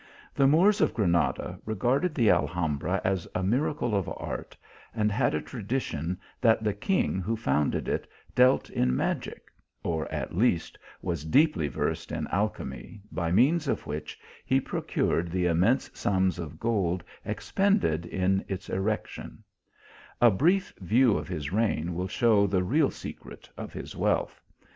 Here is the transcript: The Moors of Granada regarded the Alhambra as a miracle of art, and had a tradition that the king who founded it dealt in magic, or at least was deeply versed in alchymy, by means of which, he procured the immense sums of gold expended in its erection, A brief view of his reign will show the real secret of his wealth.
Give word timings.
The 0.33 0.47
Moors 0.47 0.81
of 0.81 0.95
Granada 0.95 1.59
regarded 1.63 2.15
the 2.15 2.31
Alhambra 2.31 2.99
as 3.03 3.27
a 3.35 3.43
miracle 3.43 3.95
of 3.95 4.09
art, 4.17 4.57
and 4.95 5.11
had 5.11 5.35
a 5.35 5.41
tradition 5.43 6.19
that 6.41 6.63
the 6.63 6.73
king 6.73 7.19
who 7.19 7.35
founded 7.37 7.87
it 7.87 8.07
dealt 8.33 8.67
in 8.71 8.95
magic, 8.95 9.51
or 9.83 10.11
at 10.11 10.35
least 10.35 10.79
was 11.03 11.23
deeply 11.23 11.67
versed 11.67 12.11
in 12.11 12.25
alchymy, 12.29 12.99
by 13.11 13.31
means 13.31 13.67
of 13.67 13.85
which, 13.85 14.19
he 14.43 14.59
procured 14.59 15.29
the 15.29 15.45
immense 15.45 15.91
sums 15.93 16.39
of 16.39 16.59
gold 16.59 17.03
expended 17.23 18.07
in 18.07 18.43
its 18.47 18.69
erection, 18.69 19.43
A 20.19 20.31
brief 20.31 20.73
view 20.79 21.15
of 21.15 21.27
his 21.27 21.51
reign 21.51 21.93
will 21.93 22.07
show 22.07 22.47
the 22.47 22.63
real 22.63 22.89
secret 22.89 23.47
of 23.55 23.71
his 23.71 23.95
wealth. 23.95 24.41